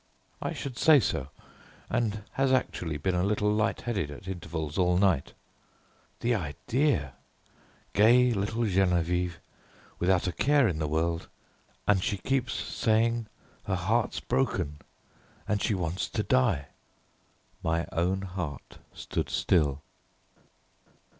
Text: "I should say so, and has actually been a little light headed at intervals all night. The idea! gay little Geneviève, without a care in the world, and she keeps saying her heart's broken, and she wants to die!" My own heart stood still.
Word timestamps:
"I 0.41 0.51
should 0.53 0.79
say 0.79 0.99
so, 0.99 1.27
and 1.87 2.23
has 2.31 2.51
actually 2.51 2.97
been 2.97 3.13
a 3.13 3.21
little 3.21 3.51
light 3.53 3.81
headed 3.81 4.09
at 4.09 4.27
intervals 4.27 4.79
all 4.79 4.97
night. 4.97 5.33
The 6.21 6.33
idea! 6.33 7.13
gay 7.93 8.33
little 8.33 8.63
Geneviève, 8.63 9.33
without 9.99 10.25
a 10.25 10.31
care 10.31 10.67
in 10.67 10.79
the 10.79 10.87
world, 10.87 11.27
and 11.87 12.03
she 12.03 12.17
keeps 12.17 12.51
saying 12.53 13.27
her 13.65 13.75
heart's 13.75 14.19
broken, 14.19 14.79
and 15.47 15.61
she 15.61 15.75
wants 15.75 16.09
to 16.09 16.23
die!" 16.23 16.69
My 17.61 17.85
own 17.91 18.23
heart 18.23 18.79
stood 18.95 19.29
still. 19.29 19.83